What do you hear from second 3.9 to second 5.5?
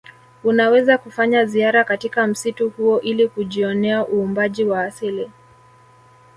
uumbaji wa asili